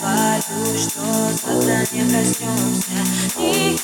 боюсь, 0.00 0.82
что 0.82 1.00
завтра 1.00 1.86
не 1.92 2.02
проснемся 2.08 2.92
Никаких 3.36 3.75